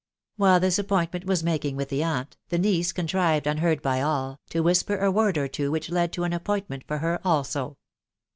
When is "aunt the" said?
2.03-2.57